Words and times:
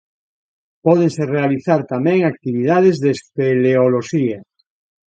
Pódense 0.85 1.23
realizar 1.35 1.79
tamén 1.93 2.19
actividades 2.31 2.95
de 3.03 3.09
espeleoloxía. 3.17 4.39